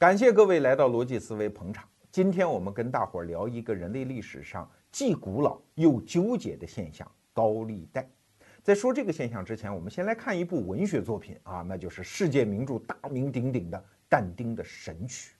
[0.00, 1.86] 感谢各位来到逻辑思维捧场。
[2.10, 8.08] 今天我们跟大伙儿聊一个人类历史上既古老又纠结的现象——高利贷。
[8.62, 15.34] 在说这个现象之前，我们先来看一部文学作品啊，那就是世界名著、大名鼎鼎的但丁的《神曲》。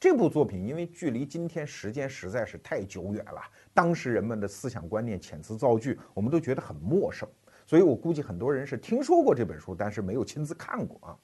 [0.00, 3.40] 这部作品因为距离今天时间实在是太久远了，
[3.72, 7.28] 当时人们的思想观念、遣词造句，我们都觉得很陌生，
[7.64, 11.16] 所以我估计很多人是听说过这本书，但是没有亲自看过啊。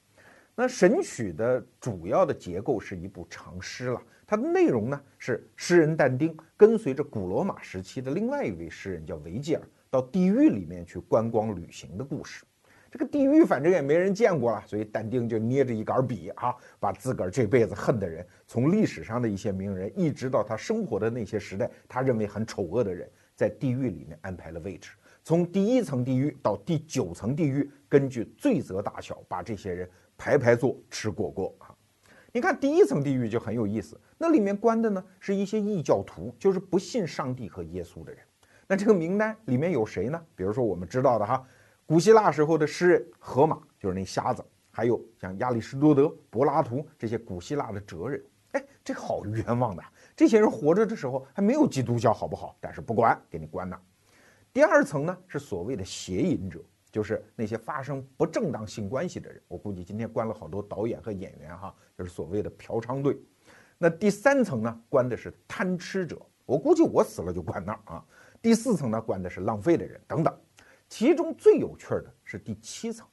[0.61, 12.43] 那《神曲》的主要的结构是一部长诗了，它的内容呢是诗人但丁跟随着古罗马时期的另外一位诗人叫维吉尔到地狱里面去观光旅行的故事。
[12.91, 24.91] 这个地狱反正也没人见过了，所以但丁就捏着一杆笔啊，把自个儿这辈子恨的人，从历史上的一些名人，一直到他生活的那些时代，他认为很丑恶的人，在地狱里面安排了位置，
[25.23, 29.89] 从第一层地狱到第九层地狱，根据罪责大小，把这些人。
[30.19, 31.73] 排排坐吃果果啊！
[32.33, 38.21] 你看第一层地狱就很有意思，那里面关的呢是一些异教徒，就是不信上帝和耶稣的人。
[38.67, 40.21] 那这个名单里面有谁呢？
[40.35, 41.41] 比如说我们知道的哈，
[41.85, 48.21] 古希腊时候的诗人荷马，就是那瞎子，还有像亚里士多德、柏拉图这些古希腊的哲人。
[48.51, 49.83] 哎，这好冤枉的，
[50.17, 52.57] 这些人活着的时候还没有基督教，好不好？
[52.59, 53.79] 但是不管，给你关那。
[54.51, 56.59] 第二层呢是所谓的邪淫者。
[56.91, 63.15] 就是那些发生不正当性关系的人，我估计今天关了好多导演和演员哈，就是所谓的嫖娼队。
[63.77, 68.05] 那第三层呢，关的是贪吃者，我估计我死了就关那儿啊。
[68.41, 70.35] 第四层呢，关的是浪费的人等等。
[70.87, 73.07] 其中最有趣的是第七层，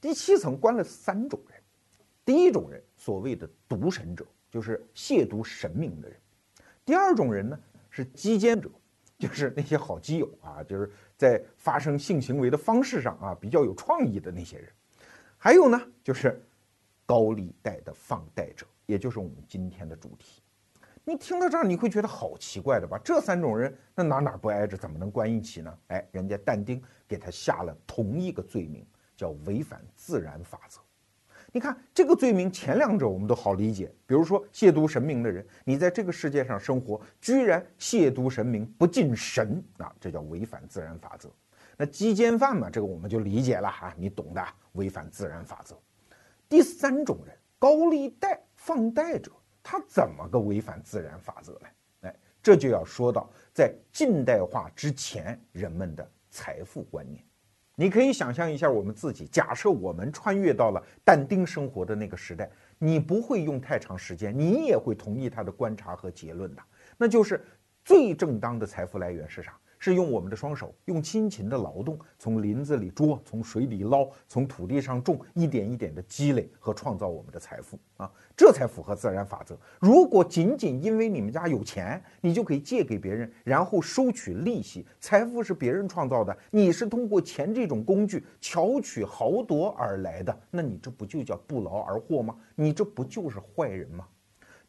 [0.00, 1.62] 第七层关了三种人。
[2.24, 6.18] 第一种人，所谓的毒神者，就是亵渎神明的人；
[6.84, 7.58] 第二种人呢，
[7.90, 8.68] 是鸡奸者。
[9.18, 10.88] 就是那些好基友啊，就是
[11.18, 14.72] 在发生性行为的方式上啊比较有创意的那些人，
[15.36, 16.40] 还有呢就是
[17.04, 20.40] 高利贷的放贷者，也就是我们今天的主题。
[21.04, 23.00] 你听到这儿你会觉得好奇怪的吧？
[23.02, 25.78] 这三种人那哪哪不挨着，怎么能关一起呢？
[25.88, 28.86] 哎，人家但丁给他下了同一个罪名，
[29.16, 30.80] 叫违反自然法则。
[31.50, 41.30] 你看这个罪名，前两者我们都好理解，比如说亵渎神明的人，你在这个世界上生活，居然亵渎神明，不敬神啊，这叫违反自然法则。
[41.76, 45.74] 那鸡奸犯嘛，这个我们就理解了哈，你懂的，违反自然法则。
[46.48, 49.32] 第三种人，高利贷放贷者，
[49.62, 51.68] 他怎么个违反自然法则呢？
[52.02, 57.24] 哎，这就要说到在近代化之前人们的财富观念。
[57.80, 66.62] 你可以想象一下我们自己，假设我们穿越到了但丁生活的那个时代，你不会用太长时间，你也会同意他的观察和结论的，
[66.96, 67.40] 那就是
[67.84, 69.56] 最正当的财富来源是啥？
[69.78, 79.58] 是用我们的双手，用辛勤的劳动，从林子里捉，从水里捞，从土地上种，一点一点的积累和创造我们的财富啊，这才符合自然法则。
[79.78, 92.34] 如果仅仅因为你们家有钱，你就可以借给别人，然后收取利息，财富是别人创造的，你是通过钱这种工具巧取豪夺而来的，那你这不就叫不劳而获吗？
[92.54, 94.06] 你这不就是坏人吗？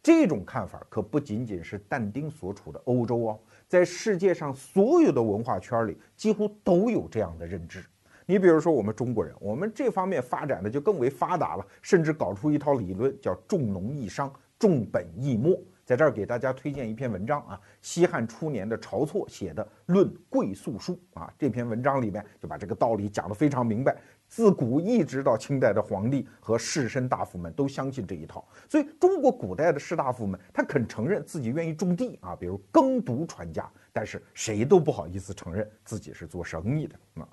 [0.01, 3.39] 这种看法可不仅仅是但丁所处的欧洲哦。
[3.69, 7.85] 在世界上所有的文化圈里，几乎都有这样的认知。
[8.25, 15.55] 你比如说，我们中国人，我们这方面发展的就更为发达了，甚至搞出一套理论，叫重农抑商、重本抑末。
[15.85, 23.95] 在这儿给大家推荐一篇文章啊，西汉初年的晁错写的《论贵粟书》啊，这篇文章里面就把这个道理讲得非常明白。
[24.29, 37.27] 自古一直到清代的皇帝和士绅大夫们都相信这一套，所以中国古代的士大夫们他肯承认自己愿意种地啊，比如耕读传家，但是谁都不好意思承认自己是做生意的啊。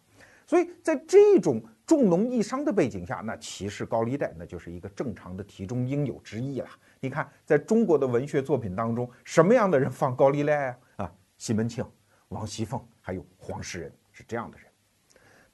[0.46, 6.68] 所以在这种重农抑商的背景下，那歧视高利贷那就是一个正常的题中应有之义了。
[7.00, 11.04] 你看，在中国的文学作品当中，什么样的人放高利贷啊？
[11.04, 11.84] 啊，西门庆、
[12.28, 14.66] 王熙凤，还有黄世仁是这样的人。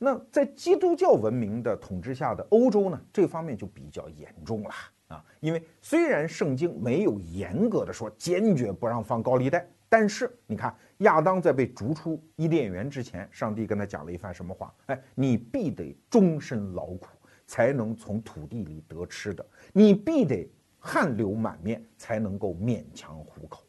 [0.05, 4.71] 那在基督教文明的统治下的欧洲呢，这方面就比较严重了
[5.07, 5.25] 啊。
[5.39, 14.75] 因为虽然圣经没有严格的说坚决不让放高利贷，但是你看亚当在被逐出伊甸园之前，上帝跟他讲了一番什么话？
[14.87, 17.07] 哎，你必得终身劳苦，
[17.47, 20.51] 才能从土地里得吃的；你必得
[20.81, 23.63] 汗流满面，才能够勉强糊口。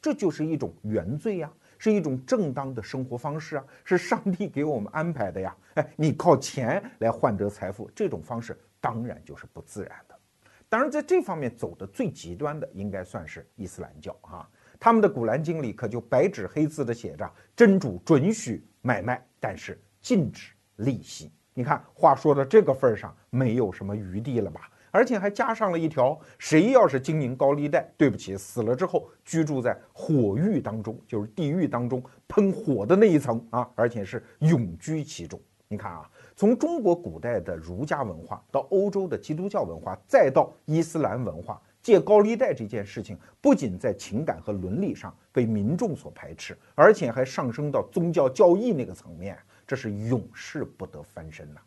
[0.00, 1.52] 这就是一种原罪呀。
[1.78, 5.56] 是一种正当的生活方式啊，是上帝给我们安排的呀。
[5.74, 10.18] 哎，你靠钱来换得财富，这种方式当然就是不自然的。
[10.68, 14.48] 当然，在这方面走的最极端的，应该算是伊斯兰教啊。
[14.80, 21.32] 他们的古兰经里可就白纸黑字的写着：真主准许买卖，但是禁止利息。
[21.54, 24.68] 你看，话说到这个份上，没有什么余地了吧？
[24.96, 35.38] 而且还加上了一条：谁要是经营高利贷，对不起，死了之后居住在火狱当中，就是地狱当中喷火的那一层啊，而且是永居其中。
[35.68, 51.60] 你看啊，从中国古代的儒家文化到欧洲的基督教文化，再到伊斯兰文化，借高利贷这件事情，不仅在情感和伦理上被民众所排斥，而且还上升到宗教教义那个层面，这是永世不得翻身呐。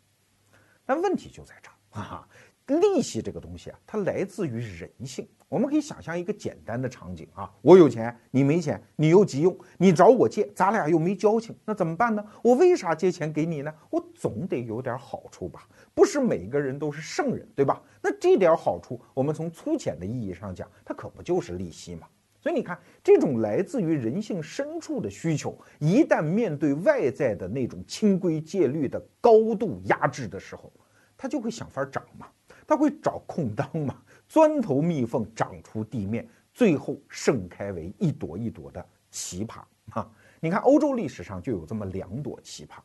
[0.84, 2.28] 但问题就在这儿啊。
[2.78, 5.26] 利息这个东西啊，它来自于人性。
[5.48, 12.24] 我们可以想象一个简单的场景啊，我有钱，你没钱，你又急用，你找我借，咱俩又没交情，那怎么办呢？
[12.42, 13.74] 我为啥借钱给你呢？
[13.90, 15.66] 我总得有点好处吧？
[15.92, 17.82] 不是每个人都是圣人，对吧？
[18.00, 22.06] 那这点好处，我们从粗浅的意义上讲，它可不就是利息吗？
[22.40, 30.72] 所以你看，这种来自于人性深处的需求，一旦面对外在的那种清规戒律的高度压制的时候，
[31.18, 32.28] 它就会想法涨嘛。
[32.70, 36.24] 它会找空当嘛， 钻头蜜缝长出地面，
[36.54, 40.08] 最后盛开为一朵一朵的奇葩啊！
[40.38, 42.78] 你看欧洲历史上就有这么两朵奇葩，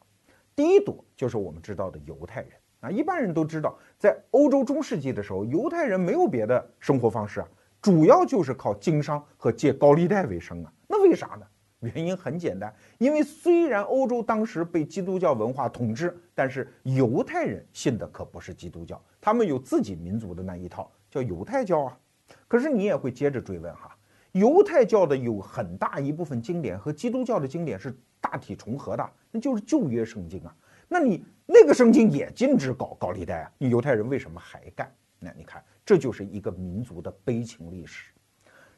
[0.56, 7.48] 第一朵就是我们知道的犹太人啊，一般人都知道，在欧洲中世纪的时候，犹太人没有别的生活方式啊，
[7.80, 10.74] 主要就是靠经商和借高利贷为生啊。
[10.88, 11.46] 那为啥呢？
[11.94, 21.98] 原因很简单，因为虽然欧洲当时被基督教文化统治，但是犹太人信的可不是基督教，他们有自己民族的那一套，叫犹太教啊。
[22.48, 23.96] 可是你也会接着追问哈，
[24.32, 30.56] 犹太教的有很大一部分经典和基督教的经典是大体重合的，那就是旧约圣经啊。
[30.88, 34.92] 那你那个圣经也禁止搞高利贷啊，你犹太人为什么还干？
[35.20, 38.12] 那你看，这就是一个民族的悲情历史。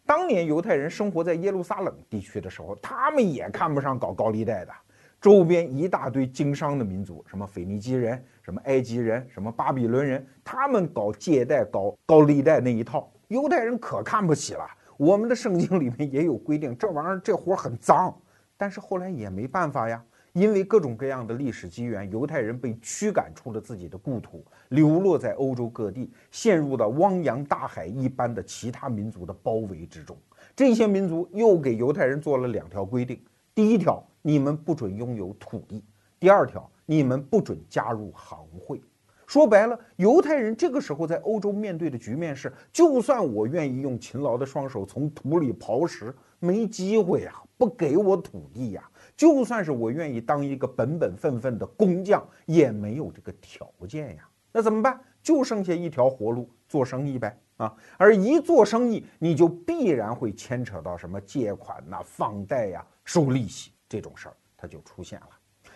[0.07, 4.71] 当年犹太人生活在耶路撒冷地区的时候，他们也看不上搞高利贷的。
[5.19, 14.65] 周边一大堆经商的民族，什么腓尼基人、什么埃及人、什么巴比伦人，他们搞借贷、搞高利贷那一套，犹太人可看不起了。
[14.95, 18.15] 我们的圣经里面也有规定，这玩意儿这活很脏，
[18.56, 20.01] 但是后来也没办法呀。
[20.38, 30.16] 因为各种各样的历史机缘，犹太人被驱赶出了自己的故土，流落在欧洲各地，陷入了汪洋大海一般的其他民族的包围之中。
[30.56, 33.19] 这些民族又给犹太人做了两条规定：
[33.56, 35.81] 第一条，你们不准拥有土地；
[36.19, 38.80] 第二条，你们不准加入行会。
[39.25, 48.88] 说白了，犹太人这个时候在欧洲面对的局面是：就算我愿意用勤劳的双手从土里刨食，没机会呀，不给我土地呀。
[49.18, 54.30] 就算是我愿意当一个本本分分的工匠，也没有这个条件呀。
[54.52, 54.98] 那怎么办？
[55.24, 57.75] 就剩下一条活路，做生意呗啊！
[57.98, 65.30] 而一做生意，你就必然会牵扯到什么借款呐、放贷呀、收利息这种事儿，它就出现了。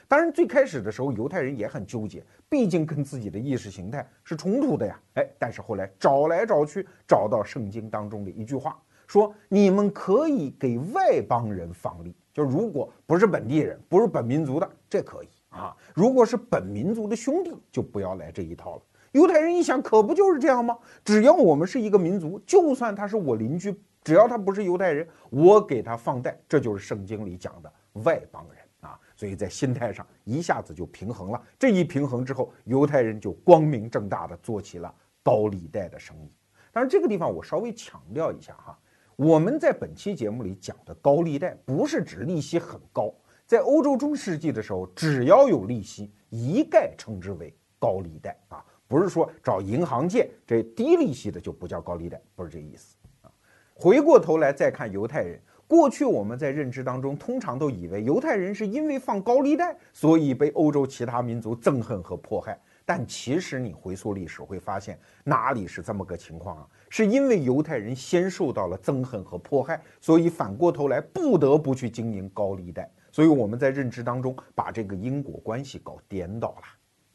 [0.07, 5.01] 当然，最开始的时候，犹太人也很纠结，毕竟跟自己的意识形态是冲突的呀。
[5.15, 12.15] 哎，但是后来找来找去，找到圣经当中的一句话，说你们可以给外邦人放利。
[12.33, 15.75] 就如果不是本地人，不是本民族的，这可以啊。
[15.93, 18.81] 如果是本民族的兄弟，就不要来这一套了。
[19.11, 20.77] 犹太人一想，可不就是这样吗？
[21.03, 27.73] 只要我们是一个民族，就算他是我邻居，只要他不是犹太人，我给他放贷，这就是圣经里讲的
[28.03, 28.97] 外邦人啊。
[29.17, 31.43] 所以在心态上一下子就平衡了。
[31.59, 36.31] 这一平衡之后，犹太人就光明正大的做起了高利贷的生意。
[36.71, 38.79] 当然，这个地方我稍微强调一下哈。
[39.23, 43.13] 我们在本期节目里讲的高利贷，不是指利息很高。
[43.45, 53.29] 在欧洲中世纪的时候，只要有利息，一概称之为高利贷啊，不是说找银行借这低利息的就不叫高利贷，不是这意思啊。
[53.75, 62.59] 回过头来再看犹太人，过去我们在认知当中通常都以为犹太人是因为放高利贷，所以被欧洲其他民族憎恨和迫害。
[62.83, 66.67] 但其实你回溯历史会发现，哪里是这么个情况啊？
[66.91, 72.91] 是因为犹太人先受到了憎恨和迫害，所以反过头来不得不去经营高利贷。
[73.13, 76.63] 所以我们在认知当中把这个因果关系搞颠倒了。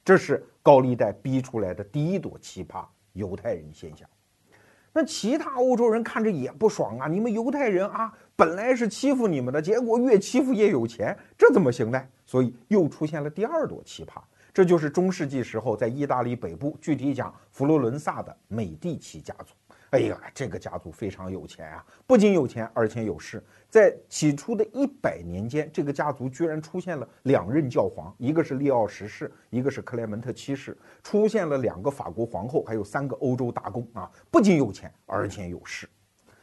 [0.02, 4.08] 这是高利贷逼出来的第一朵奇葩——犹太人现象。
[4.94, 7.06] 那其他欧洲人看着也不爽啊！
[7.06, 12.02] 你们犹太人啊，本来是欺负你们的，结果越欺负越有钱，这怎么行呢？
[12.24, 14.22] 所以又出现了第二朵奇葩。
[14.54, 19.52] 这就是中世纪时候在意大利北部，具体讲佛罗伦萨的美第奇家族。
[19.90, 23.42] 哎呀，这个家族非常有钱啊，不仅有钱，而且有势。
[23.68, 35.88] 在起初的一百年间，这个家族居然出现了两任教皇，一个是利奥十世，一个是克莱门特七世，出现了两个法国皇后，还有三个欧洲大公啊，不仅有钱，而且有势。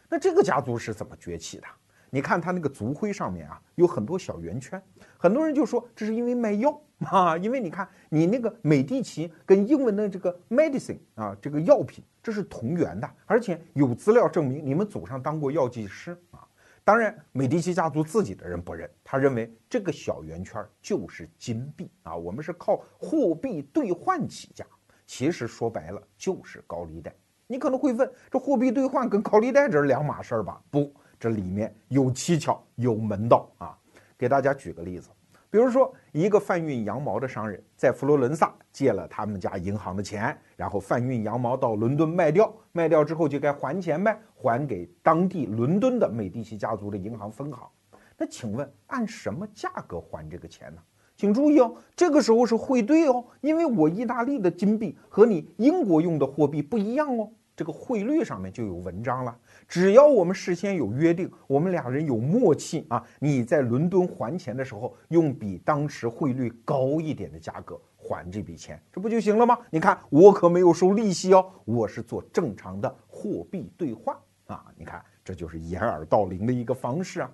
[0.10, 1.66] 那这个家族是怎么崛起的？
[2.10, 4.82] 你看他那个族徽上面啊，有很多小圆圈，
[5.18, 16.48] 很多人就说这是因为卖药啊， 因为你看你那个美第奇跟英文的这个 medicine 啊，这个药品这是同源的，而且有资料证明你们祖上当过药剂师啊。
[16.86, 24.66] 当然，美第奇家族自己的人不认，他认为这个小圆圈就是金币啊，我们是靠货币兑换起家。
[25.06, 27.14] 其实说白了就是高利贷。
[27.46, 30.62] 你可能会问，这货币兑换跟高利贷这是两码事儿吧？
[30.72, 33.78] 不，这里面有蹊跷，有门道啊。
[34.18, 35.10] 给大家举个例子。
[35.54, 47.70] 比如说，一个贩运羊毛的商人，在佛罗伦萨借了他们家银行的钱，然后贩运羊毛到伦敦卖掉，卖掉之后就该还钱呗，还给当地伦敦的美第奇家族的银行分行。
[48.18, 50.82] 那请问，按什么价格还这个钱呢？
[51.16, 57.30] 请注意哦，这个时候是汇兑哦，因为我意大利的金币和你英国用的货币不一样哦。
[57.56, 69.58] 这个汇率上面就有文章了，只要我们事先有约定，我们俩人有默契啊，你在伦敦还钱的时候，用比当时汇率高一点的价格还这笔钱，这不就行了吗？
[69.70, 74.18] 你看，我可没有收利息哦，我是做正常的货币兑换
[74.48, 74.66] 啊。
[74.76, 77.32] 你看，这就是掩耳盗铃的一个方式啊。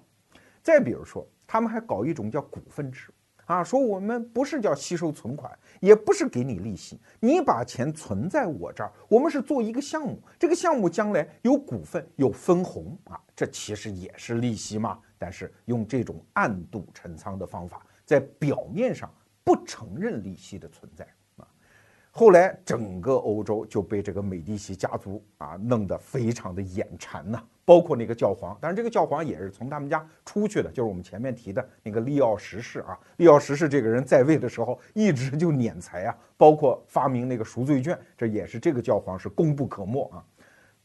[0.62, 3.10] 再比如说，他们还搞一种叫股份制。
[3.50, 19.12] 啊，说我们不是叫吸收存款，也不是给你利息，你把钱存在我这儿，我们是做一个项目，这个项目将来有股份有分红啊，这其实也是利息嘛，但是用这种暗度陈仓的方法，在表面上
[19.44, 21.08] 不承认利息的存在。
[22.12, 33.00] 后来整个欧洲就被这个美第奇家族啊弄得非常的眼馋呐，包括那个教皇，当然这个教皇也是从他们家出去的，就是我们前面提的那个利奥十世啊。
[33.18, 40.26] 利奥十世这个人在位的时候一直就敛财啊，包括发明那个赎罪券，这也是这个教皇是功不可没啊。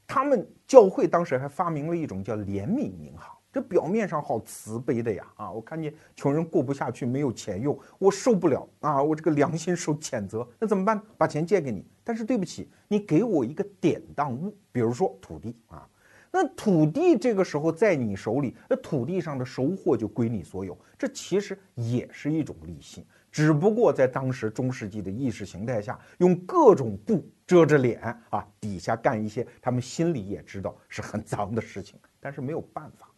[0.07, 3.35] 他们教会当时还发明了一种叫怜悯银行。
[3.54, 11.00] 这表面上好慈悲的呀，啊，我看见穷人过不下去，没有钱用，我受不了啊，我这个良心受谴责，那怎么办？
[11.16, 15.88] 把钱借给你，但是对不起，你给我一个典当物，比如说土地啊，
[16.32, 33.08] 那土地这个时候在你手里，那土地上的收获就归你所有，这其实也是一种利息，只不过在当时中世纪的意识形态下，用各种布遮着脸啊，底下干一些他们心里也知道是很脏的事情，但是没有办法。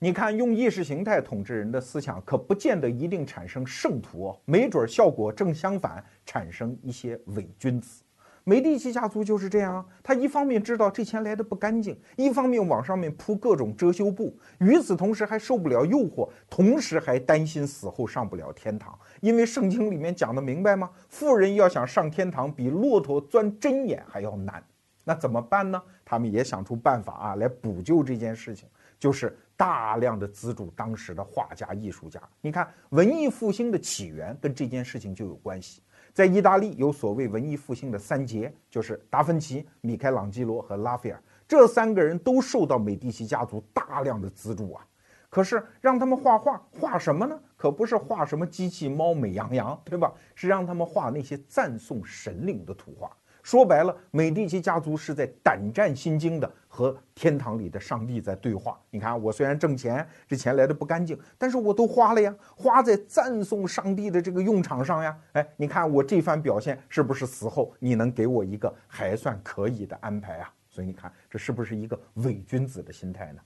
[0.00, 8.04] 你看，用意识形态统治人的思想，可不见得一定产生圣徒，没准效果正相反，产生一些伪君子。
[8.44, 20.88] 美第奇家族就是这样啊，他一方面知道这钱来的不干净，一方面往上面铺各种遮羞布，与此同时还受不了诱惑，同时还担心死后上不了天堂，因为圣经里面讲的明白吗？
[21.08, 24.62] 富人要想上天堂，比骆驼钻针眼还要难。
[25.02, 25.82] 那怎么办呢？
[26.04, 28.68] 他们也想出办法啊，来补救这件事情，
[29.00, 29.36] 就是。
[29.58, 32.22] 大量的资助当时的画家、艺术家。
[32.40, 35.82] 你看，文艺复兴的起源跟这件事情就有关系。
[36.14, 41.20] 在意大利有所谓文艺复兴的三杰，就是达芬奇、米开朗基罗和拉斐尔。
[41.48, 44.86] 这三个人都受到美第奇家族大量的资助啊。
[45.28, 47.38] 可是让他们画画，画什么呢？
[47.56, 50.12] 可不是画什么机器猫、美羊羊，对吧？
[50.36, 53.10] 是让他们画那些赞颂神灵的图画。
[53.42, 58.80] 说白了，美第奇家族是在胆战心惊的和天堂里的上帝在对话。
[58.88, 65.18] 你看，我虽然挣钱，这钱来的不干净，但是我都花了呀，花在赞颂上帝的这个用场上呀。
[65.32, 70.54] 哎，你看我这番表现是不是死后你能给我一个还算可以的安排啊？
[70.70, 73.40] 所以你看，这是不是一个伪君子的心态呢？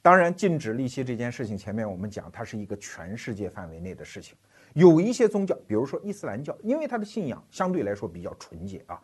[0.00, 4.34] 当然，禁止利息这件事情，前面我们讲，它是一个全世界范围内的事情。
[4.72, 8.98] 有一些宗教，比如说伊斯兰教，因为它的信仰相对来说比较纯洁啊。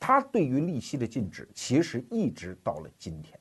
[0.00, 3.38] 他对于利息的禁止，其实一直到了今天。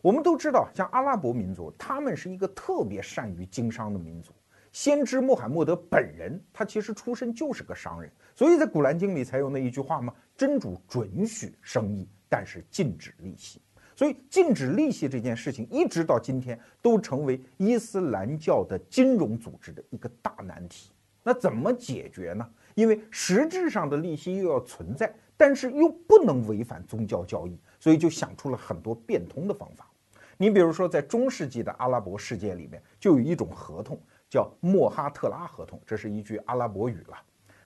[0.00, 4.32] 我们都知道，像阿拉伯民族，他们是一个特别善于经商的民族。
[4.70, 13.60] 先知穆罕默德本人，他其实出身就是个商人，所以在《古兰经》里才有那一句话嘛：“真主准许生意，但是禁止利息。”
[13.96, 20.92] 所以，禁止利息这件事情，一直到今天都成为伊斯兰教的金融组织的一个大难题。
[21.24, 22.48] 那怎么解决呢？
[22.76, 25.12] 因为实质上的利息又要存在。
[25.38, 29.88] 但是又不能违反宗教教义，所以就想出了很多变通的方法。
[30.36, 37.16] 你比如说，在中世纪的阿拉伯世界里面，就有一种合同叫莫哈特拉合同，这是一句阿拉伯语了。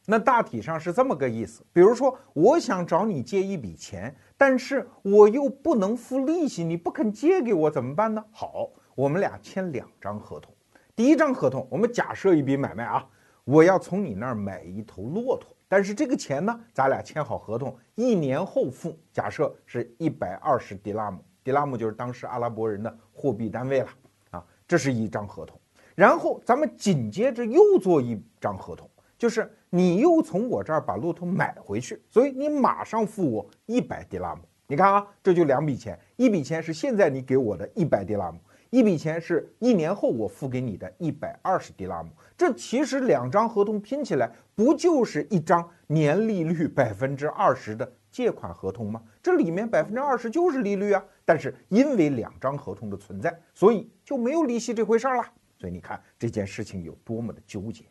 [0.05, 8.23] 那大体上是这么个意思：比如说，我想找你借一笔钱，但是我又不能付利息，你不肯借给我怎么办呢？
[8.33, 10.53] 好，我们俩签两张合同。
[10.95, 13.07] 第一张合同，我们假设一笔买卖啊，
[13.45, 15.55] 我要从你那儿买一头骆驼。
[15.73, 18.95] 但是这个钱呢，咱俩签好合同，一年后付。
[19.11, 23.89] 假设是一百二十迪拉姆，迪拉姆就是当时阿拉伯人的货币单位了
[24.33, 24.45] 啊。
[24.69, 25.59] 这是一张合同，
[25.95, 28.87] 然后咱们紧接着又做一张合同，
[29.17, 34.43] 就是你又从我这儿把骆驼买回去，所以你马上付我一百迪拉姆。
[34.67, 38.39] 你看啊，这就两笔钱，一笔钱是现在你给我的一百迪拉姆，
[38.73, 42.09] 一笔钱是一年后我付给你的一百二十迪拉姆。
[42.39, 49.03] 这其实两张合同拼起来，不就是一张年利率 百分之二十的借款合同吗？
[49.23, 51.05] 这里面百分之二十就是利率啊。
[51.23, 55.25] 但是因为两张合同的存在，所以就没有利息这回事儿了。
[55.59, 57.85] 所以你看这件事情有多么的纠结。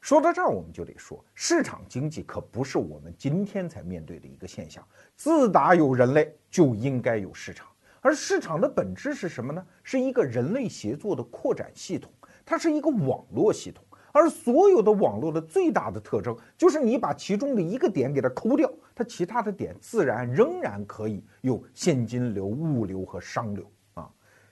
[0.00, 4.82] 说到这儿，我们就得说，市场经济可不是我们今天才面对的一个现象。
[5.16, 7.68] 自打有人类，就应该有市场。
[8.02, 9.64] 而市场的本质是什么呢？
[9.84, 12.12] 是一个人类协作的扩展系统，
[12.44, 13.82] 它是一个网络系统。
[14.10, 24.10] 而所有的网络的最大的特征，就是你把其中的一个点给它抠掉，它其他的点自然仍然可以有现金流、物流和商流啊。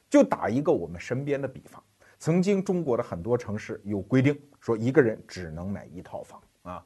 [0.09, 1.83] 就打一个我们身边的比方。
[2.21, 6.85] 曾经，中国的很多城市有规定，说一个人只能买一套房啊。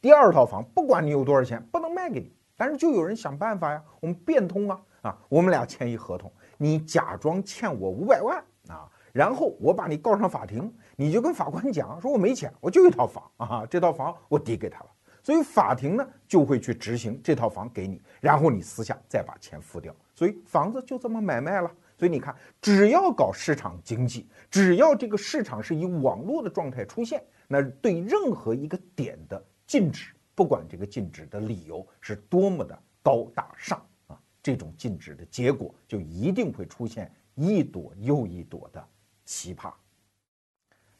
[0.00, 2.34] 第二套房，不管你有多少钱，不能卖给你。
[2.56, 8.38] 但是就有人想办法呀，我们变通啊啊，我们俩签一合同，你假装欠我五百万
[8.68, 14.86] 啊，然后我把你告上法庭，你就跟法官讲，说我没钱，我就一套房啊，这套房我抵给他了。
[15.22, 21.70] 所以法庭呢就会去执行这套房给你，然后你私下再把钱付掉，所以房子就这么买卖了。
[21.98, 33.78] 所以你看，只要搞市场经济，只要这个市场是以网络的状态出现，那对任何一个点的禁止，不管这个禁止的理由是多么的高大上，
[34.42, 38.82] 这种禁止的结果就一定会出现一朵又一朵的
[39.24, 39.72] 奇葩。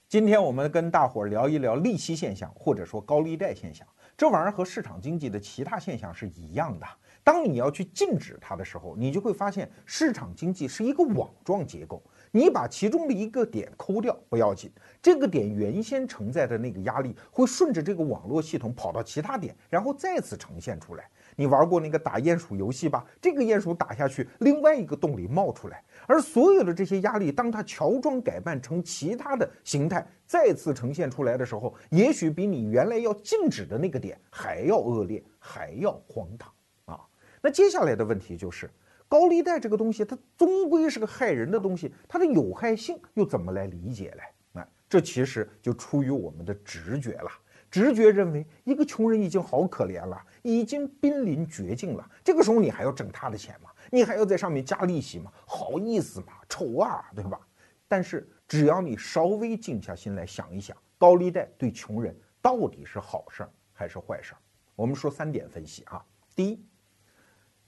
[0.09, 6.87] 今天我们跟大伙儿聊一聊利息现象，或者说高利贷现象，这玩意儿和市场经济的其他现象是一样的。
[7.23, 12.03] 当你要去禁止它的时候，你就会发现市场经济是一个网状结构。
[12.31, 14.71] 你把其中的一个点抠掉不要紧，
[15.03, 21.09] 这个点原先承载的那个压力会顺着这个网络系统跑到其他点，然后再次呈现出来。
[21.37, 23.05] 你玩过那个打鼹鼠游戏吧？
[23.21, 36.52] 这个鼹鼠打下去，另外一个洞里冒出来，而所有的这些压力，当它乔装改扮成其他的形态，再次呈现出来的时候，也许比你原来要禁止的那个点还要恶劣，还要荒唐
[36.85, 37.00] 啊。
[37.41, 38.71] 那接下来的问题就是，
[39.11, 44.61] 高利贷这个东西，它终归是个害人的东西，它的有害性又怎么来理解嘞？
[44.61, 47.29] 啊这其实就出于我们的直觉了。
[47.73, 53.71] 直觉认为，一个穷人已经好可怜了，已经濒临绝境了，这个时候你还要挣他的钱吗？
[53.91, 55.33] 你还要在上面加利息吗？
[55.45, 56.33] 好意思吗？
[56.49, 57.41] 丑啊，对吧？
[57.89, 64.39] 但是只要你稍微静下心来想一想，高利贷对穷人到底是好事儿还是坏事儿？
[64.77, 66.05] 我们说三点分析啊，
[66.37, 66.65] 第一。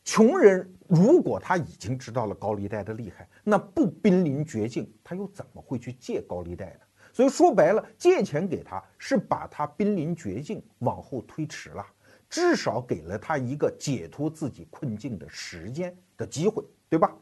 [0.05, 6.81] 穷人如果他已经知道了高利贷的厉害，那不濒临绝境，他又怎么会去借高利贷呢？
[7.13, 11.87] 所以说白了，借钱给他是把他濒临绝境往后推迟了，
[12.29, 17.15] 至少给了他一个解脱自己困境的时间的机会，对吧？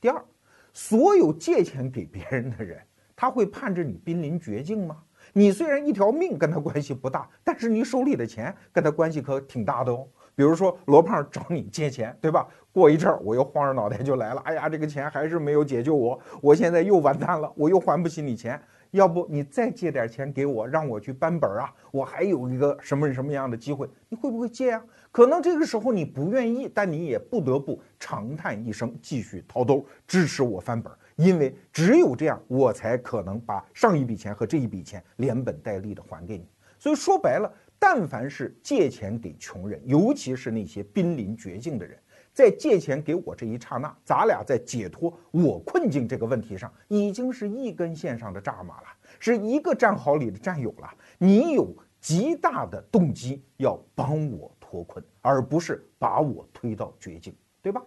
[0.00, 0.24] 第二，
[0.72, 2.80] 所有借钱给别人的人，
[3.16, 5.02] 他会盼着你濒临绝境吗？
[5.32, 10.06] 你虽然一条命跟他关系不大，但是你手里的钱跟他关系可挺大的哦。
[10.38, 12.46] 比如说罗胖找你借钱，对吧？
[12.70, 21.74] 过一阵儿我又晃着脑袋就来了，哎呀，这个钱还是没有解救我，我现在又完蛋了，我又还不起你钱，要不你再借点钱给我，让我去搬本儿啊？
[21.90, 23.90] 我还有一个什么什么样的机会？
[24.08, 24.80] 你会不会借啊？
[25.10, 36.46] 可能这个时候你不愿意，但你也不得不长叹一声，继续掏兜支持我翻本儿，因为只有这样，我才可能把上一笔钱和这一笔钱连本带利的还给你。
[36.78, 37.52] 所以说白了。
[37.78, 41.96] 但凡是借钱给穷人，尤其是那些濒临绝境的人，
[42.32, 48.88] 在借钱给我这一刹那，咱俩在解脱我困境这个问题上，已经是一根线上的蚱蜢了，
[49.18, 50.92] 是一个战壕里的战友了。
[51.18, 57.82] 你有极大的动机要帮我脱困，而不是把我推到绝境，对吧？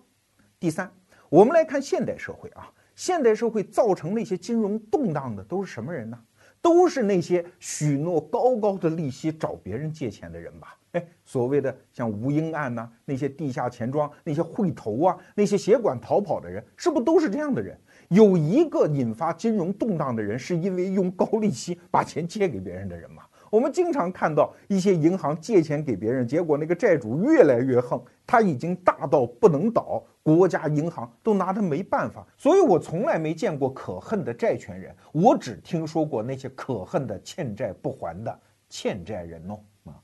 [0.60, 0.92] 第三，
[1.30, 6.18] 我们来看现代社会啊，现代社会造成那些金融动荡的都是什么人呢？
[6.62, 10.78] 都是那些许诺高高的利息找别人借钱的人吧？
[10.92, 17.80] 哎，所谓的像吴英案呐，那些地下钱庄、那些会头啊，那些协管逃跑的人，是不都是这样的人？
[18.10, 23.24] 有一个引发金融动荡的人，是因为用高利息把钱借给别人的人吗？
[23.52, 32.26] 我们经常看到一些银行借钱给别人，结果那个债主越来越横，他已经大到不能倒，国家银行都拿他没办法。
[32.38, 39.60] 所以我从来没见过可恨的债权人，我只听说过那些可恨的欠债不还的欠债人哦。
[39.84, 40.00] 啊，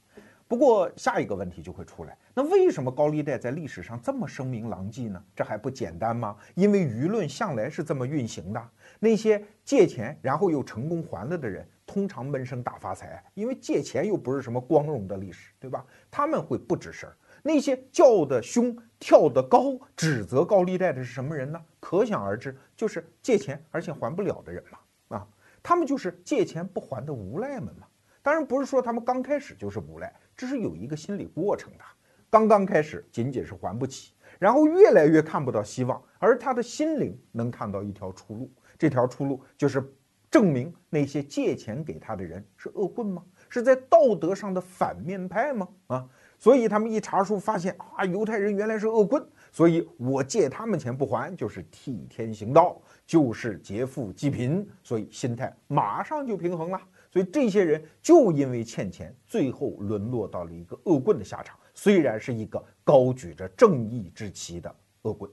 [0.46, 5.24] 不过下一个问题就会出来，那为什么高利贷在历史上这么声名狼藉呢？
[5.34, 6.36] 这还不简单吗？
[6.54, 8.62] 因为舆论向来是这么运行的，
[9.00, 11.66] 那些借钱然后又成功还了的人。
[11.88, 15.84] 通常闷声大发财，因为借钱又不是什么光荣的历史，对吧？
[16.12, 17.10] 他们会不吱声。
[17.42, 21.60] 那些叫的凶、跳得高、指责高利贷的是什么人呢？
[21.80, 25.18] 可想而知，就是借钱而且还不了的人嘛。
[25.18, 25.28] 啊，
[25.64, 27.88] 他们就是借钱不还的无赖们嘛。
[28.22, 31.84] 当然不是说他们刚开始就是无赖，这是有一个心理过程的。
[32.30, 38.52] 刚刚开始仅仅是还不起，然后越来越看不到希望，而他的心灵能看到一条出路。
[38.78, 39.82] 这条出路就是
[40.30, 43.24] 证明那些借钱给他的人是恶棍吗？
[43.50, 45.68] 是在道德上的反面派吗？
[45.88, 56.82] 啊，所以他们一查书发现啊，犹太人原来是恶棍，所以我借他们钱不还就是替天行道，就是劫富济贫，所以心态马上就平衡了。
[57.10, 65.32] 所以这些人就因为欠钱，最后沦落到了一个恶棍的下场，虽然是一个高举着正义之旗的恶棍。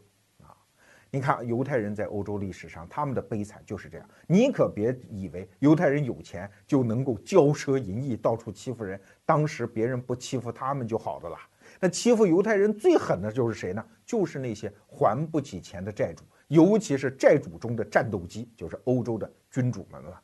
[1.14, 4.08] 你看，犹太人在欧洲历史上，他们的悲惨就是这样。
[4.26, 9.00] 你可别以为犹太人有钱就能够骄奢淫逸，到处欺负人。
[9.24, 11.36] 当时别人不欺负他们就好的了。
[11.78, 13.84] 那欺负犹太人最狠的就是谁呢？
[14.04, 20.20] 就是那些还不起钱的债主，尤其是债主中的战斗机，就是欧洲的君主们了。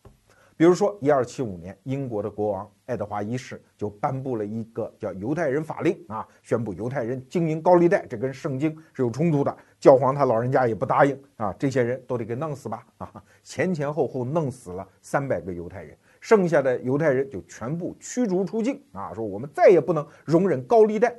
[0.56, 9.56] 比如说，一二七五年，英国的国王爱德华一世就颁布了一个叫《犹太人法令》啊，宣布犹太人经营高利贷，这跟圣经是有冲突的。
[9.80, 13.24] 教皇他老人家也不答应啊，这些人都得给弄死吧啊！
[13.42, 21.16] 前前后后弄死了三百个犹太人，剩下的犹太人就全部驱逐出境啊，说我们再也不能容忍高利贷、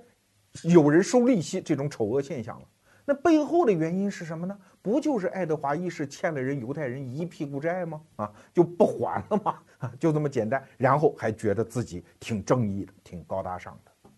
[0.64, 2.68] 有人收利息这种丑恶现象了。
[3.04, 4.56] 那背后的原因是什么呢？
[4.80, 8.00] 不就是爱德华一世欠了人犹太人一屁股债吗？
[8.18, 9.56] 啊，就不还了吗？
[9.80, 10.64] 啊，就这么简单。
[10.78, 14.10] 然后还觉得自己挺正义的，挺高大上的。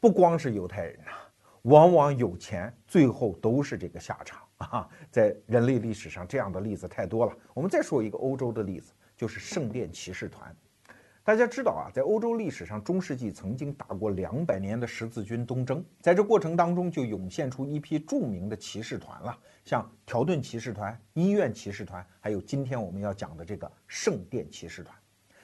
[0.00, 1.12] 不光是犹太人呐，
[1.66, 4.88] 往往有钱最后都是这个下场 啊。
[5.10, 7.32] 在人类历史上，这样的例子太多了。
[7.54, 10.54] 我们再说一个欧洲的例子，就是圣殿骑士团。
[11.24, 24.96] 大家知道啊，在欧洲历史上，中世纪曾经打过两百年的十字军东征，在这过程当中就涌现出一批著名的骑士团了，像条顿骑士团、医院骑士团，还有今天我们要讲的这个圣殿骑士团。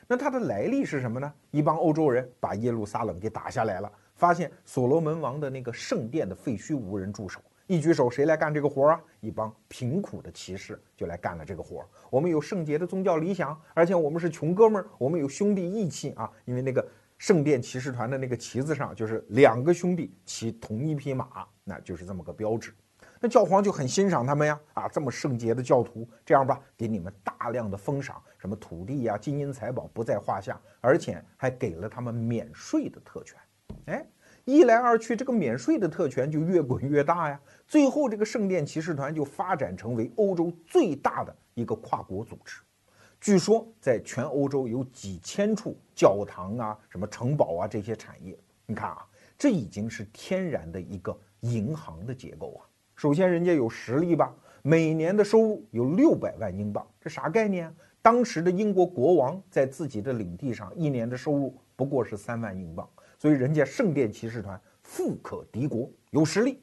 [0.07, 1.33] 那它的来历是什么呢？
[1.51, 3.91] 一帮欧洲人把耶路撒冷给打下来了，
[4.23, 7.41] 发现所罗门王的那个圣殿的废墟无人驻守。
[7.67, 9.01] 一举手，谁来干这个活儿啊？
[9.19, 11.89] 一帮贫苦的骑士就来干了这个活儿。
[12.09, 16.31] 我们有圣洁的宗教理想，而且我们是穷哥们儿，我们有兄弟义气啊！
[16.45, 16.87] 因为那个
[17.19, 22.73] 圣殿骑士团的那个旗子上就是两个兄弟骑同一匹马，那就是这么个标志。
[23.19, 33.37] 那教皇就很欣赏他们呀，啊，这么圣洁的教徒，这样吧，给你们大量的封赏，什么土地呀、金银财宝不在话下，而且还给了他们免税的特权。
[33.87, 34.07] 哎。
[34.45, 37.41] 一来二去，这个免税的特权就越滚越大呀。
[37.65, 42.61] 最后，这个圣殿骑士团就发展成为欧洲最大的一个跨国组织。
[43.21, 48.37] 据说，在全欧洲有几千处教堂啊、什么城堡啊这些产业。
[48.67, 49.07] 你看啊，
[49.39, 52.67] 这已经是天然的一个银行的结构啊。
[52.97, 57.73] 首先，人家有实力吧，每年的收入有六百万英镑，这啥概念？
[58.03, 62.89] 当时的英国国王在自己的领地上一年的收入不过是三万英镑。
[63.23, 66.61] 所以人家圣殿骑士团富可敌国，有实力，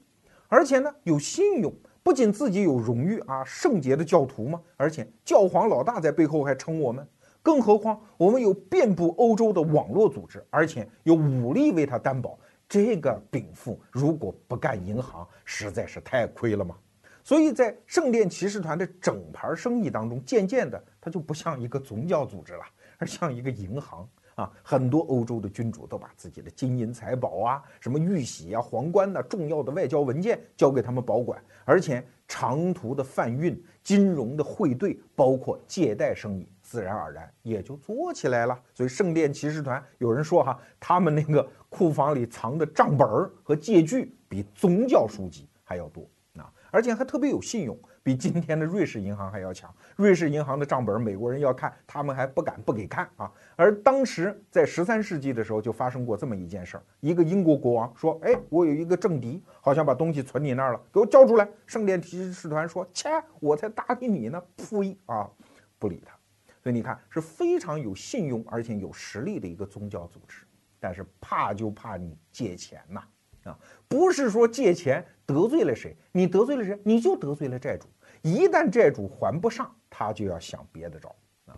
[0.49, 7.07] 而且呢有信用，不仅自己有荣誉啊，圣洁的教徒嘛，而且教皇老大在背后还撑我们，
[7.41, 12.37] 更何况我们有遍布欧洲的网络组织，而且有武力为他担保。
[12.67, 16.75] 这个禀赋如果不干银行，实在是太亏了嘛。
[17.23, 22.63] 所以在圣殿骑士团的整盘生意当中，渐渐的它就不像一个宗教组织了，
[22.97, 24.05] 而像一个银行。
[24.39, 38.57] 啊，很多欧洲的君主都把自己的金银财宝啊、什么玉玺啊、皇冠呐、重要的外交文件交给他们保管，而且长途的贩运、金融的汇兑，包括借贷生意，自然而然也就做起来了。
[38.73, 47.77] 所以圣殿骑士团有人说哈，他们那个库房里藏的账本儿和借据比宗教书籍还要多啊，而且还特别有信用。
[48.09, 49.71] 比今天的瑞士银行还要强。
[49.95, 53.31] 瑞士银行的账本，美国人要看，他们还不敢不给看啊。
[53.55, 63.07] 而当时在十三世纪的时候，就发生过这么一件事儿：一个英国国王说：“哎，我有一个政敌，好像把东西存你那儿了，给我交出来。”圣殿骑士团说：“切，
[63.39, 65.29] 我才搭理你呢，呸啊，
[65.77, 66.17] 不理他。”
[66.63, 70.43] 所以你看，是非常有信用而且有实力的一个宗教组织。
[70.79, 73.03] 但是怕就怕你借钱呐。
[73.43, 77.87] 啊，不是说借钱得罪了谁，你得罪了谁，你就得罪了债主。
[78.21, 81.57] 一旦债主还不上，他就要想别的招啊。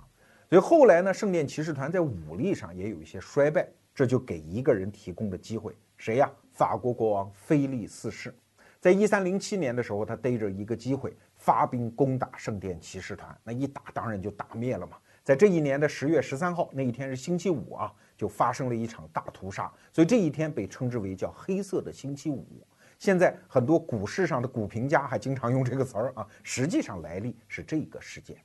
[0.50, 6.32] 所以后来呢，圣殿骑士团在武力上也有一些衰败，这就给一个人提供了机会，谁呀？
[6.54, 8.34] 法国国王菲利四世，
[8.80, 14.97] 在一三零七年的时候，他逮着一个机会发兵攻打圣殿骑士团，那一打当然就打灭了嘛。
[15.24, 17.93] 在这一年的十月十三号那一天是星期五啊。
[18.17, 22.45] 就发生了一场大屠杀，所以这一天被称之为叫黑色的星期五。
[23.02, 28.38] 现在很多股市上的股评家还经常用这个词儿啊，实际上来历是这个事件。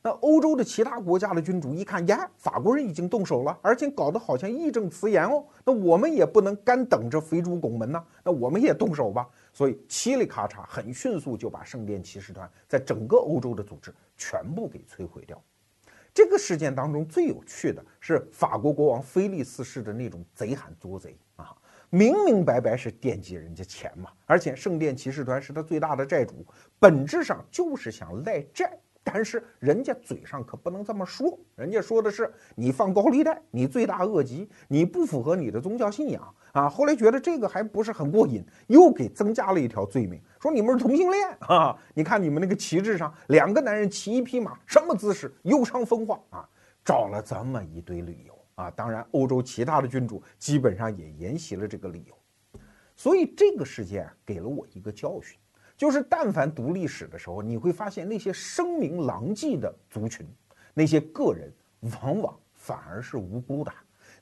[0.00, 9.28] 那欧洲的其他国家的君主一看，呀，法国人已经动手了，而且搞得好像义正辞严哦，那我们也不能干等着肥猪拱门呐，那我们也动手吧。
[9.52, 15.42] 所以嘁里咔嚓，很迅速就把圣殿骑士团在整个欧洲的组织全部给摧毁掉。
[16.12, 21.52] 这个事件当中最有趣的是法国国王菲利四世的那种贼喊捉贼啊，
[21.94, 26.44] 明明白白是惦记人家钱嘛，而且圣殿骑士团是他最大的债主，
[26.80, 28.76] 本质上就是想赖债。
[29.04, 36.68] 但是人家嘴上可不能这么说，人家说的是你放高利贷，你罪大恶极，你不符合你的宗教信仰啊。
[36.68, 41.78] 后来觉得这个还不是很过瘾，又给增加了一条罪名，说你们是同性恋 啊。
[41.94, 45.32] 你看你们那个旗帜上两个男人骑一匹马，什么姿势？
[45.42, 46.48] 忧伤风化啊，
[46.84, 48.70] 找了这么一堆理由啊。
[48.70, 52.60] 当然，欧洲其他的君主基本上也沿袭了这个理由，
[52.96, 55.38] 所以这个事件给了我一个教训。
[55.76, 60.24] 就是但凡读历史的时候，你会发现那些声名狼藉的族群，
[60.72, 61.52] 那些个人
[62.00, 63.72] 往往反而是无辜的；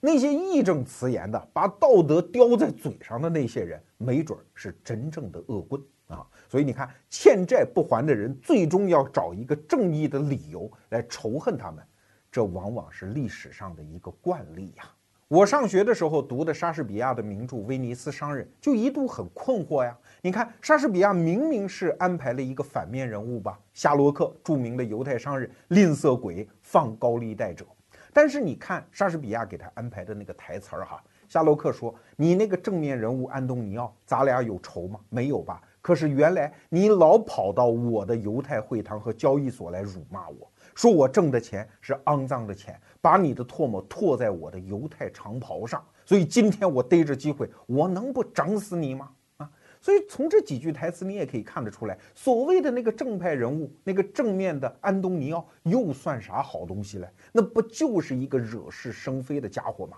[0.00, 6.26] 那些义正辞严的把道德叼在嘴上的那些人，没准是真正的恶棍啊！
[6.48, 11.84] 所以你看，欠债不还的人，最终要找一个正义的理由来仇恨他们，
[12.32, 14.84] 这往往是历史上的一个惯例呀。
[15.28, 19.96] 我上学的时候读的莎士比亚的名著《威尼斯商人》，就一度很困惑呀。
[20.22, 27.66] 你看，莎士比亚明明是安排了一个反面人物吧，夏洛克，著名的犹太商人，吝啬鬼，放高利贷者。
[28.14, 35.00] 但是你看莎士比亚给他安排的那个台词儿哈，夏洛克说：“你那个正面人物安东尼奥，咱俩有仇吗？
[35.10, 35.62] 没有吧？
[35.80, 49.10] 可是原来你老跑到我的犹太会堂和交易所来辱骂我。”说我挣的钱是肮脏的钱，把你的唾沫唾在我的犹太长袍上，所以今天我逮着机会，我能不整死你吗？
[49.38, 49.50] 啊！
[49.80, 57.08] 所以从这几句台词，你也可以看得出来，所谓的那个正派人物，那个正面的安东尼奥，又算啥好东西嘞？
[57.32, 59.96] 那不就是一个惹是生非的家伙吗？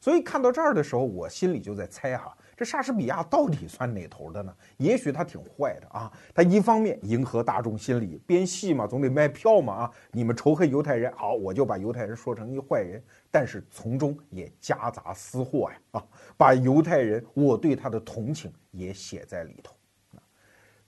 [0.00, 2.36] 所以看到这儿的时候，我心里就在猜哈。
[2.60, 4.54] 这莎士比亚到底算哪头的呢？
[4.76, 6.12] 也许他挺坏的啊！
[6.34, 9.90] 他一方面迎合大众心理，编戏嘛，总得卖票嘛啊！
[10.12, 16.06] 你们仇恨犹太人，好，我就把犹太人说成一坏人，但是从中也夹杂私货呀啊！
[16.36, 19.74] 把犹太人我对他的同情也写在里头。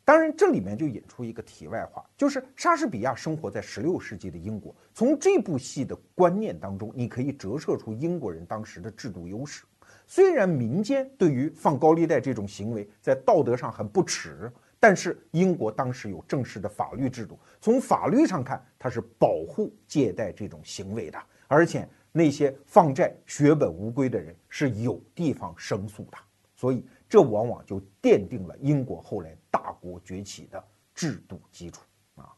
[0.04, 9.64] 当然，这里面就引出一个题外话，就是莎士比亚生活在十六世纪的英国，从这部戏的观念当中，你可以折射出英国人当时的制度优势。
[10.14, 26.18] 虽然民间对于放高利贷这种行为在道德上很不耻，但是英国当时有正式的法律制度，从法律上看，它是保护借贷这种行为的，而且那些放债血本无归的人是有地方申诉的，
[26.54, 30.62] 所以这往往就奠定了英国后来大国崛起的
[30.94, 31.80] 制度基础
[32.16, 32.28] 啊。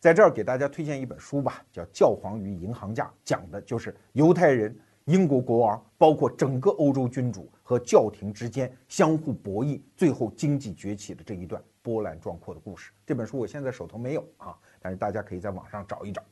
[0.00, 4.74] 在这儿给大家推荐一本书吧，叫《教皇与银行家》，讲的就是犹太人。
[5.06, 12.90] 英国国王，包括整个欧洲君主和教廷之间相互博弈，最后经济崛起的这一段波澜壮阔的故事。
[13.04, 16.22] 这本书我现在手头没有啊，但是大家可以在网上找一找。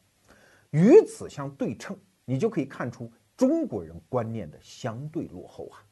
[0.71, 5.85] 与此相对称，你就可以看出中国人观念的相对落后啊。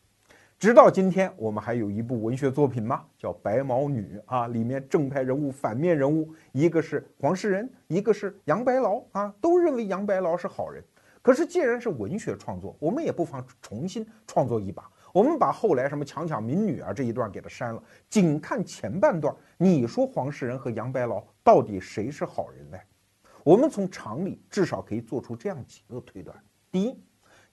[0.59, 3.05] 直到今天，我们还有一部文学作品吗？
[3.19, 10.83] 叫《白毛女》啊，里面正派人物、反面人物，一个是黄世仁，一个是杨白劳啊，都认为杨白劳是好人。
[11.23, 14.91] 可是，既然是文学创作，我们也不妨重新创作一把。
[15.13, 19.35] 我们把后来什么强抢民女啊这一段给它删了，仅看前半段。
[19.59, 22.79] 你说黄世仁和杨白劳到底谁是好人呢？
[23.43, 26.37] 我们从常理至少可以做出这样几个推断：
[26.71, 26.97] 第一，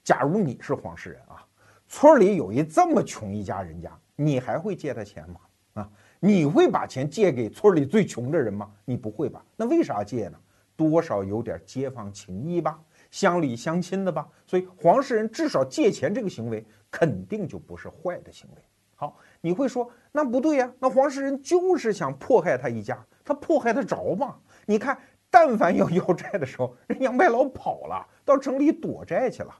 [0.04, 1.44] 假如你是黄世仁啊，
[1.88, 5.40] 村里有一这么穷一家人家，你还会借他钱吗？
[5.74, 8.70] 啊，你会把钱借给村里最穷的人吗？
[8.84, 9.44] 你不会吧？
[9.56, 10.38] 那为啥借呢？
[10.76, 12.80] 多少有点街坊情谊吧。
[13.18, 18.62] 乡里乡亲的吧，所以黄世仁至少借钱这个行为肯定就不是坏的行为。
[18.94, 20.72] 好，你会说那不对呀？
[20.78, 24.36] 那黄世仁就是想迫害他一家，他迫害得着吗？
[24.66, 24.96] 你看，
[25.30, 29.52] 但凡要 要债的时候，人杨白劳跑了，到城里躲债去了。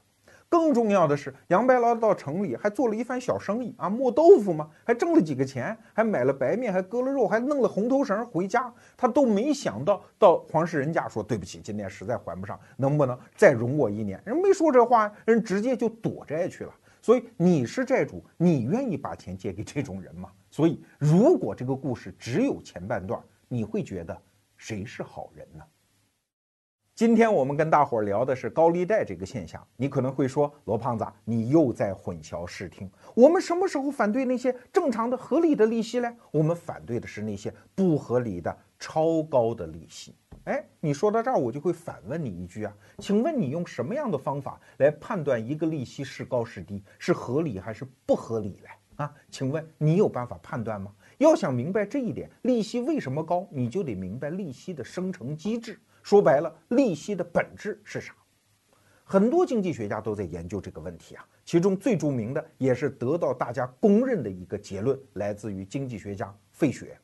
[0.49, 8.73] 更重要的是，杨白劳到城里还做了一番小生意啊，磨豆腐嘛，还挣了几个钱，还买了白面，还割了肉，还弄了红头绳回家。
[8.97, 14.19] 他都没想到到黄世仁家说对不起，今年实在还不上，能不能再容我一年？
[14.25, 16.73] 人没说这话，人直接就躲债去了。
[17.01, 20.29] 所以你是债主，你愿意把钱借给这种人吗？
[20.49, 24.19] 所以如果这个故事只有前半段，你会觉得
[24.57, 25.63] 谁是好人呢？
[26.99, 29.65] 今天我们跟大伙儿聊的是高利贷这个现象。
[29.77, 32.91] 你可能会说，罗胖子，你又在混淆视听。
[33.15, 36.13] 我们什么时候反对那些正常的、合理的利息呢？
[36.29, 40.13] 我们反对的是那些不合理的、超高的利息。
[40.43, 48.69] 哎，你说到这儿，我就会反问你一句啊，请问你用什么样的方法来判断一个利息是高是低，是合理还是不合理嘞？
[48.97, 50.91] 啊，请问你有办法判断吗？
[51.19, 55.79] 要想明白这一点，利息为什么高，你就得明白利息的生成机制。
[56.09, 58.15] 说白了，利息的本质是啥？
[59.03, 61.23] 很多经济学家都在研究这个问题啊。
[61.45, 66.99] 其中最著名的，也是得到大家公认的一个结论，来自于经济学家费雪。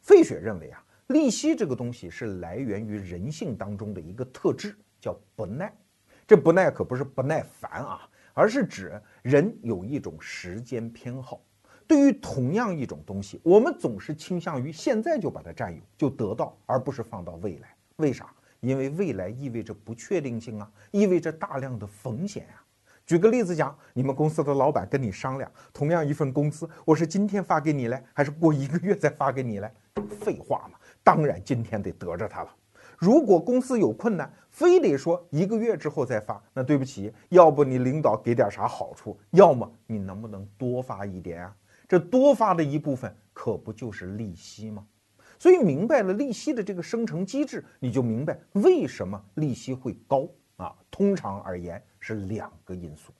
[0.00, 5.76] 费雪认为啊，利息这个东西是来源于人性当中的一个特质，叫不耐。
[6.24, 11.42] 这不耐可不是不耐烦啊，而是指人有一种时间偏好。
[11.84, 17.74] 对于同样一种东西，我们总是倾向于现在就把它占有，就得到，而不是放到未来。
[17.96, 18.32] 为啥？
[18.60, 22.62] 因为未来意味着不确定性啊，意味着大量的风险啊。
[23.06, 29.70] 举个例子讲，你们公司的老板跟你商量，同样一份工资，我是今天发给你嘞，还是过一个月再发给你嘞？
[30.20, 32.50] 废话嘛，当然今天得得着他了。
[32.98, 41.54] 如果公司有困难，非得说一个月之后再发，那对不起，要不你领导给点啥好处，要么你能不能多发一点啊？
[41.86, 44.84] 这多发的一部分，可不就是利息吗？
[45.38, 50.74] 所以明白了利息的这个生成机制，你就明白为什么利息会高啊。
[50.90, 53.12] 通常而言是两个因素，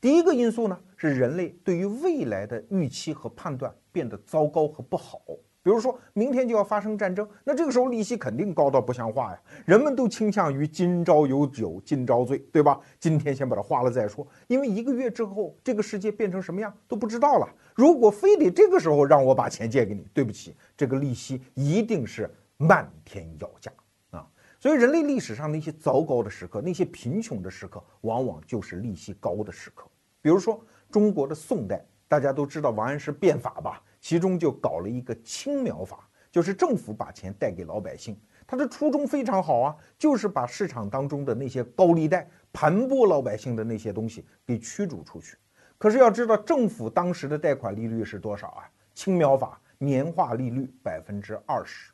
[0.00, 5.20] 第一个因素呢是人类对于未来的预期和判断变得糟糕和不好。
[5.66, 9.40] 比如说明天就要发生战争，那这个时候利息肯定高到不像话呀。
[9.64, 12.80] 人们都倾向于今朝有酒今朝醉，对吧？
[13.00, 17.48] 今天先把它花了再说，因为一个月之后这个世界变成什么样都不知道了。
[17.74, 23.72] 如果非得这个时候让我把钱借给你，对不起，这个利息一定是漫天要价
[24.12, 24.24] 啊！
[24.60, 29.88] 所以人类历史上那些糟糕的时刻，那些贫穷的时刻，往往就是利息高的时刻。
[30.22, 33.82] 比如说中国的宋代，大家都知道王安石变法吧？
[34.06, 38.16] 其中就搞了一个青苗法，就是政府把钱贷给老百姓，
[38.46, 45.36] 他的初衷非常好啊，就是把市场当中的那些高利贷盘剥老百姓的那些东西给驱逐出去。
[45.76, 48.70] 可是要知道，政府当时的贷款利率是多少啊？
[48.94, 51.90] 青苗法年化利率百分之二十，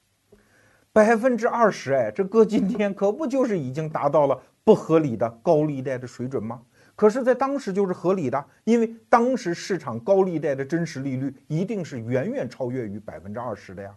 [0.92, 6.61] 百分之二十，哎，这搁今天可不就是已经达到了不合理的高利贷的水准吗？
[7.03, 13.93] 可是，在当时就是合理的，因为当时市场高利贷的真实利率一定是远远超越于百分之二十的呀。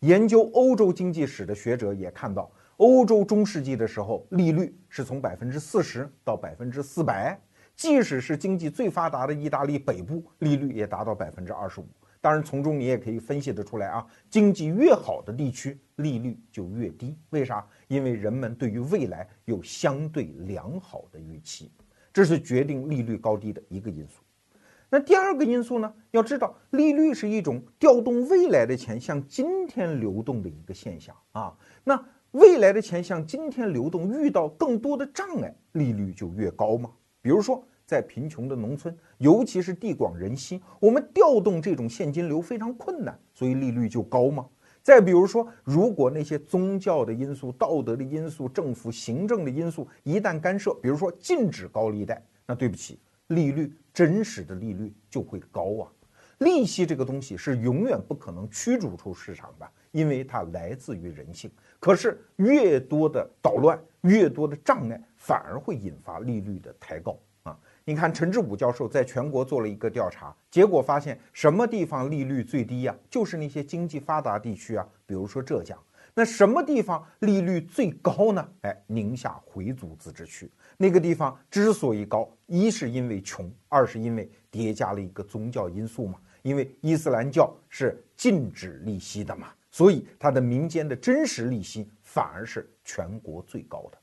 [0.00, 7.40] 研究欧洲经济史的学者也看到，欧洲中世纪的时候，利率是从百分之四十到百分之四百，
[7.76, 11.86] 即使是经济最发达的意大利北部，利率也达到百分之二十五。
[12.20, 17.16] 当然，从中你也可以分析得出来啊，经济越好的地区，利率就越低。
[17.30, 17.64] 为啥？
[17.86, 21.70] 因为人们对于未来有相对良好的预期。
[22.12, 24.20] 这是决定利率高低的一个因素。
[24.90, 25.90] 那第二个因素呢？
[26.10, 31.56] 要知道，利率是一种调动未来的钱向今天流动的一个现象啊。
[31.82, 31.98] 那
[32.32, 36.90] 未来的钱向今天流动，遇到更多的障碍，利率就越高吗？
[37.22, 44.46] 比如说，在贫穷的农村，尤其是地广人稀，我们调动这种现金流非常困难，所以利率就高吗？
[44.82, 55.86] 再比如说，如果那些宗教的因素、道德的因素、政府行政的因素一旦干涉，比如说禁止高利贷，那对不起，利率真实的利率就会高啊。
[56.38, 61.48] 利息这个东西是永远不可能驱逐出市场的，因为它来自于人性。
[61.78, 67.16] 可是越多的捣乱，越多的障碍，反而会引发利率的抬高。
[67.84, 72.94] 你看，陈志武教授在全国做了一个调查，结果发现什么地方利率最低呀？
[73.10, 75.76] 就是那些经济发达地区啊，比如说浙江。
[76.14, 78.48] 那什么地方利率最高呢？
[78.60, 86.18] 哎，宁夏回族自治区那个地方之所以高，一是因为穷，二是因为叠加了一个宗教因素嘛。
[86.42, 93.98] 因为伊斯兰教是禁止利息的嘛，所以它的民间的真实利息反而是全国最高的。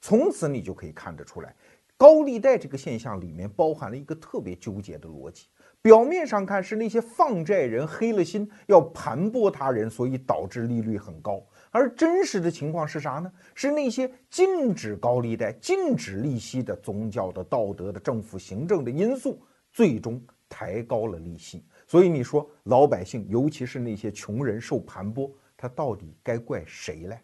[0.00, 1.54] 从此你就可以看得出来。
[2.00, 5.48] 高利贷这个现象里面包含了一个特别纠结的逻辑。
[5.82, 11.46] 表面上看是那些放债人黑了心要盘剥他人，所以导致利率很高。
[11.70, 13.30] 而真实的情况是啥呢？
[13.54, 19.38] 是那些禁止高利贷、禁止利息的宗教的、道德的、政府行政的因素，
[19.70, 21.66] 最终抬高了利息。
[21.86, 27.20] 所以你说老百姓，尤其是那些穷人受盘剥，他到底该怪谁嘞？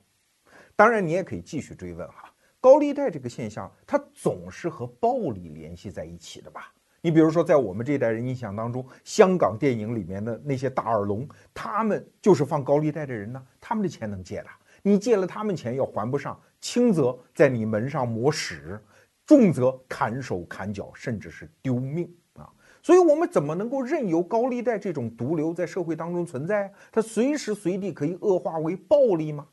[0.77, 2.26] 当然，你也可以继续追问哈。
[2.67, 6.75] 高利贷这个现象，它总是和暴力联系在一起的吧？
[7.01, 14.47] 你比如说，在我们这一代人印象当中，香港电影里面的那些大耳聋，他们就是放高利贷的人呢，他们的钱能借的。
[14.83, 18.81] 你借了他们钱要还不上，轻则在你门上抹屎，
[19.25, 22.51] 重则砍手砍脚，甚至是丢命啊！
[22.83, 26.73] 所以，我们怎么能够任由高利贷这种毒瘤在社会当中存在？
[26.91, 29.47] 它随时随地可以恶化为暴利吗？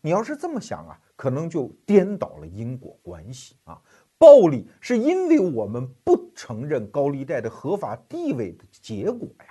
[0.00, 3.80] 你要是这么想啊，可能就颠倒了因果关系啊！
[4.18, 9.46] 暴力是因为我们不承认高利贷的合法地位的结果呀。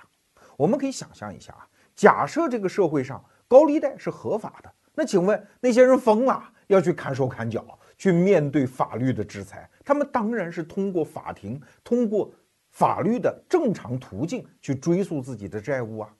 [0.56, 12.32] 我们可以想象一下啊，假设这个社会上高利贷是合法的，那请问那些人疯了，要去砍手砍脚，去面对法律的制裁，他们当然是通过法庭，通过
[12.70, 16.14] 法律的正常途径去追溯自己的债务啊！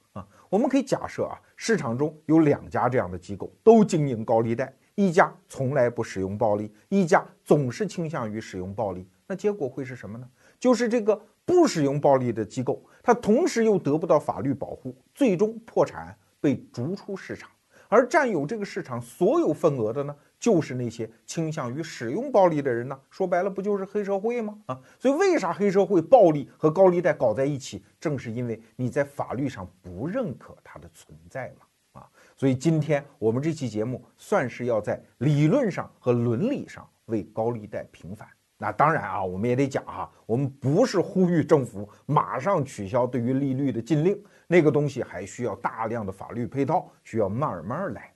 [0.51, 10.29] 我们可以假设啊，市场中有两家这样的机构都经营高利贷，一家从来不使用暴力，一家总是倾向于使用暴力，那结果会是什么呢？
[10.59, 17.49] 就是这个不使用暴力的机构，它同时又得不到法律保护，最终破产，被逐出市场。
[17.89, 22.99] 而占有这个市场所有份额的呢，就是那些倾向于使用暴力的人呢。
[23.11, 24.59] 说白了，不就是黑社会吗？
[24.67, 27.85] 啊，所以为啥黑社会暴力和高利贷搞在一起？
[28.01, 32.01] 正是因为你在法律上不认可它的存在嘛。
[32.01, 38.27] 啊，所以今天我们这期节目算是要在理论上和伦理上为高利贷平反。
[38.57, 48.13] 那当然啊，我们也得讲哈，我们不是呼吁政府马上取消对于利率的禁令，那个东西还需要大量的法律配套，需要慢慢来。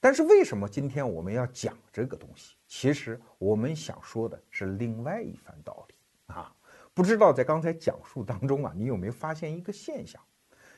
[0.00, 2.56] 但是为什么今天我们要讲这个东西？
[2.66, 5.94] 其实我们想说的是另外一番道理
[6.26, 6.54] 啊。
[6.94, 10.20] 不知道在刚才讲述当中啊，你有没有发现一个现象，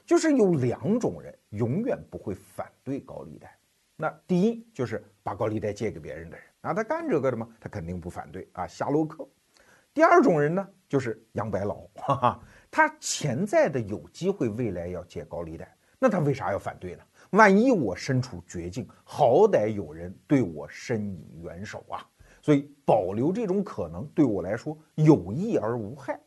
[0.05, 3.57] 就是有两种人永远不会反对高利贷。
[3.97, 6.47] 那第一就是把高利贷借给别人的人。
[6.63, 7.49] 啊，他干这个的吗？
[7.59, 8.67] 他肯定不反对啊。
[8.67, 9.27] 夏洛克，
[9.95, 17.03] 第二种人呢，就是杨白劳， 哈哈，他潜在的有机会未来要借高利贷，那他为啥要反对呢？
[17.31, 22.07] 万一我身处绝境，好歹有人对我伸以援手啊。
[22.43, 26.19] 所以保留这种可能对我来说有益而无害。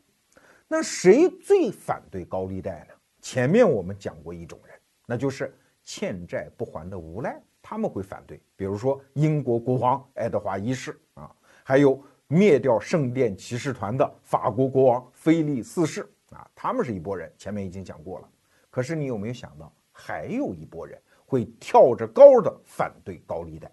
[0.68, 2.94] 那谁最反对高利贷呢？
[3.20, 4.76] 前面我们讲过一种人，
[5.06, 7.42] 那就是欠债不还的无赖。
[7.62, 11.34] 他们会反对，比如说英国国王爱德华一世啊，
[11.64, 18.30] 还有灭掉圣殿骑士团的法国国王菲利四世啊，他们是一拨人，前面已经讲过了。
[18.70, 23.72] 可是你有没有想到，还有一拨人会跳着高的反对高利贷，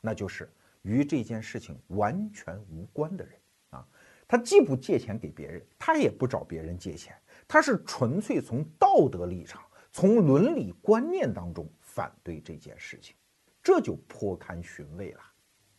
[0.00, 0.48] 那就是
[0.82, 3.34] 与这件事情完全无关的人
[3.70, 3.84] 啊，
[4.28, 7.16] 他既不借钱给别人，他也不找别人借钱，
[7.48, 13.16] 他是纯粹从道德立场、从伦理观念当中反对这件事情。
[13.62, 15.20] 这就颇堪寻味了，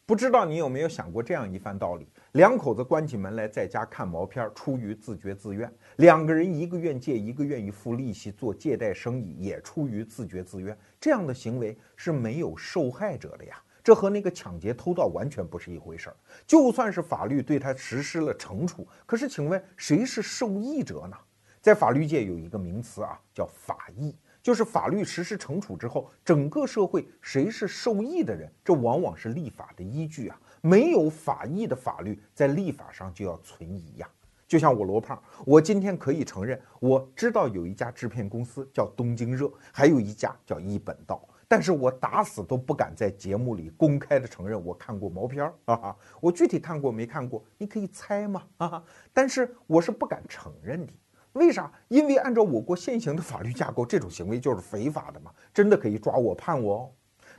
[0.06, 10.78] 不知道你有没有想过这样一番道理：两口子关起门来在家看毛片，出于自觉自愿；两个人一个愿借，一个愿意付利息做借贷生意，也出于自觉自愿。
[11.00, 16.16] 这样的行为是没有受害者的呀，这和那个抢劫偷盗完全不是一回事儿。
[16.48, 21.18] 就算是法律对他实施了惩处，可是请问谁是受益者呢？
[21.62, 24.16] 在法律界有一个名词啊，叫法益。
[24.42, 30.38] 就是法律实施惩处之后，整个社会谁是受益的人，这往往是立法的依据啊。
[30.60, 34.10] 没有法益的法律，在立法上就要存疑呀。
[34.54, 45.96] 就像我罗胖，我今天可以承认，我知道有一家制片公司叫东京热，还有一家叫一本道，但是我打死都不敢在节目里公开的承认我看过毛片儿啊。
[46.22, 48.84] 我具体看过没看过，你可以猜嘛啊。
[49.12, 50.94] 但是我是不敢承认的。
[51.32, 51.72] 为啥？
[51.88, 56.92] 因为按照我国现行的法律架构，这种行为就是非法的嘛，真的可以抓我判我哦。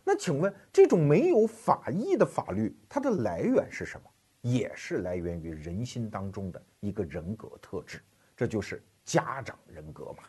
[0.02, 4.10] 那请问，这种没有法益的法律，它的来源是什么？
[4.44, 7.98] 也是来源于人心当中的一个人格特质，
[8.36, 10.24] 这就是家长人格嘛。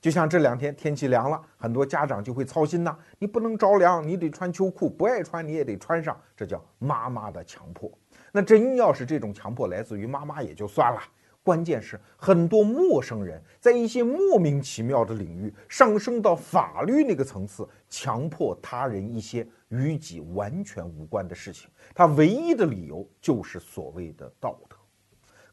[0.00, 7.92] 就像这两天天气凉了，很多家长就会操心呐，你不能着凉，你得穿秋裤，不爱穿你也得穿上，这叫妈妈的强迫。
[8.32, 11.00] 那真要是这种强迫来自于妈妈也就算了。
[11.44, 21.68] 关键是很多陌生人在一些莫名其妙的领域上升到法律那个层次，强迫他人一些与己完全无关的事情。
[21.94, 24.76] 他唯一的理由就是所谓的道德。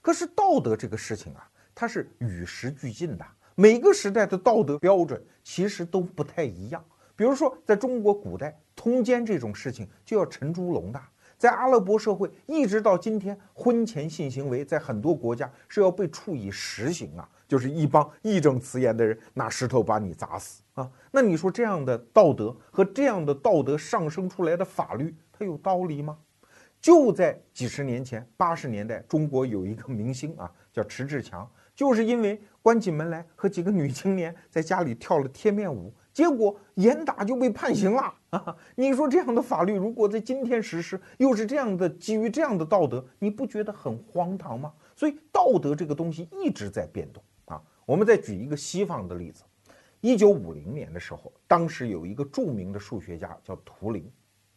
[0.01, 6.83] 可是道德这个事情啊，它是与时俱进的，每个时代的道德标准其实都不太一样。
[7.15, 11.01] 比如说，在中国古代，通奸这种事情就要沉猪笼的。
[11.37, 20.91] 在阿拉伯社会，一直到今天，婚前性行为在很多国家是要被处以实刑啊，就是一帮义正辞严的人拿石头把你砸死啊。
[21.11, 26.17] 那你说这样的道德和这样的道德上升出来的法律，它有道理吗？
[26.81, 35.93] 就在几十年前，八十年代，中国有一个明星啊，叫迟志强，就是因为关起门来和几个女青年在家里跳了贴面舞。
[36.13, 38.55] 结果严打就被判刑了啊！
[38.75, 44.73] 你说这样的法律如果在今天实施，又是这样的基于这样的道德，你不觉得很荒唐吗？
[44.95, 47.61] 所以道德这个东西一直在变动啊。
[47.85, 49.43] 我们再举一个西方的例子，
[50.01, 54.09] 一九五零年的时候，当时有一个著名的数学家叫图灵，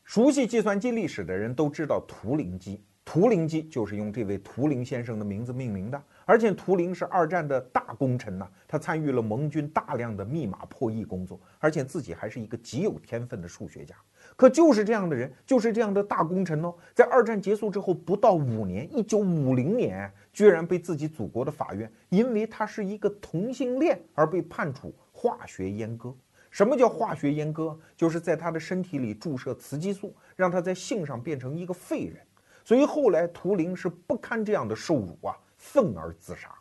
[0.04, 2.84] 熟悉计算机历史的人都知道图灵机。
[3.04, 13.96] 图灵机就是用这位图灵先生的名字命名的，而且图灵是二战的大功臣呐，他参与了盟军大量的密码破译工作，而且自己还是一个极有天分的数学家。
[14.36, 26.12] 可就是这样的人，就是这样的大功臣哦，在二战结束之后不到五年，一九五零年，居然被自己祖国的法院因为他是一个同性恋而被判处化学阉割。
[26.50, 27.78] 什么叫化学阉割？
[27.96, 32.20] 就是在他的身体里注射雌激素，让他在性上变成一个废人。
[32.64, 36.52] 所以后来图灵是不堪这样的受辱啊，愤而自杀。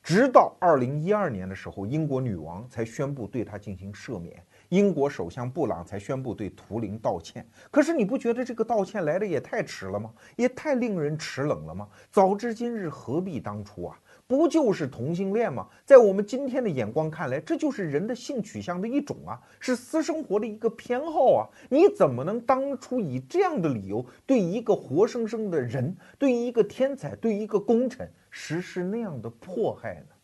[0.00, 7.44] 直到二零一二年的时候，英国女王才宣布对他进行赦免，英国首相布朗才宣布对图灵道歉。
[7.70, 10.10] 可是你不觉得这个道歉来的也太迟了吗？
[10.36, 11.86] 也太令人齿冷了吗？
[12.10, 14.00] 早知今日，何必当初啊！
[14.28, 15.66] 不就是同性恋吗？
[15.86, 21.48] 在我们今天的眼光看来，这就是人的性取向的一种啊，是私生活的一个偏好啊。
[21.70, 30.14] 你怎么能当初以这样的理由对一个活生生的人，对一个天才，对一个功臣实施那样的迫害呢？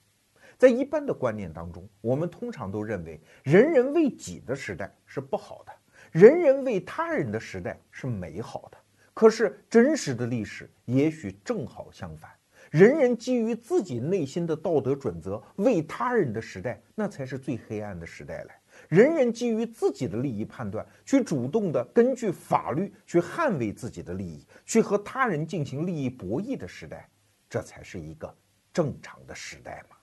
[0.59, 5.73] 在一般的观念当中，我们通常都认为人人为己的时代是不好的，
[6.13, 8.77] 人人为他人的时代是美好的。
[9.15, 12.31] 可是真实的历史也许正好相反。
[12.75, 18.61] 人人基于自己内心的道德准则为他人的时代，那才是最黑暗的时代来。
[18.89, 27.09] 人人基于自己的利益判断，去主动的根据法律去捍卫自己的利益，去和他人进行利益博弈的时代，
[27.49, 28.37] 这才是一个
[28.73, 29.94] 正常的时代嘛。